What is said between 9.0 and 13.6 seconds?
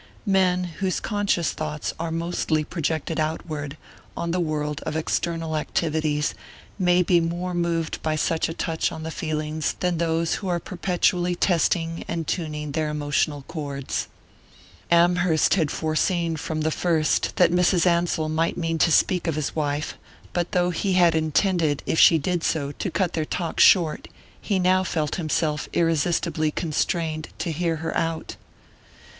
the feelings than those who are perpetually testing and tuning their emotional